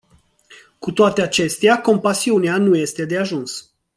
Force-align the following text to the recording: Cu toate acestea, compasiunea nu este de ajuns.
Cu 0.79 0.91
toate 0.91 1.21
acestea, 1.21 1.81
compasiunea 1.81 2.57
nu 2.57 2.75
este 2.75 3.05
de 3.05 3.17
ajuns. 3.17 3.71